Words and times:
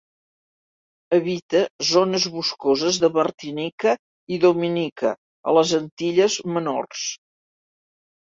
Habita 1.17 1.59
zones 1.89 2.23
boscoses 2.37 2.97
de 3.03 3.09
Martinica 3.17 3.93
i 4.37 4.41
Dominica, 4.45 5.13
a 5.51 5.55
les 5.59 5.75
Antilles 5.83 6.39
Menors. 6.57 7.07